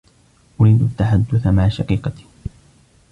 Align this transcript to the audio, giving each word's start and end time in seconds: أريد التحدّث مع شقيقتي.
أريد 0.61 0.81
التحدّث 0.81 1.47
مع 1.47 1.69
شقيقتي. 1.69 2.25